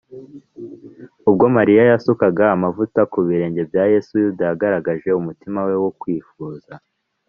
ubwo 1.29 1.45
mariya 1.57 1.81
yasukaga 1.91 2.45
amavuta 2.55 2.99
ku 3.11 3.19
birenge 3.27 3.61
bya 3.69 3.83
yesu, 3.93 4.11
yuda 4.21 4.43
yagaragaje 4.49 5.09
umutima 5.19 5.59
we 5.67 5.75
wo 5.83 5.91
kwifuza 5.99 6.73